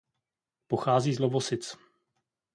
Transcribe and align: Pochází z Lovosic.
Pochází 0.67 1.13
z 1.13 1.19
Lovosic. 1.19 1.77